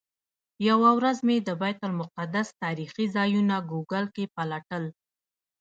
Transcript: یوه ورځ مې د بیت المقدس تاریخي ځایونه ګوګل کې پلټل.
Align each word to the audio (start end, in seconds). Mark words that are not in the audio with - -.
یوه 0.69 0.89
ورځ 0.97 1.17
مې 1.27 1.37
د 1.47 1.49
بیت 1.61 1.79
المقدس 1.87 2.47
تاریخي 2.63 3.05
ځایونه 3.15 3.55
ګوګل 3.71 4.05
کې 4.15 4.25
پلټل. 4.35 4.83